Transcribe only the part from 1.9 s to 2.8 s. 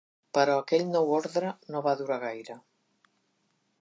durar gaire.